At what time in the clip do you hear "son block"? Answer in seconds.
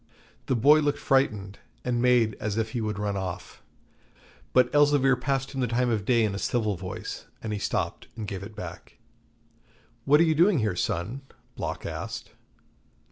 10.75-11.85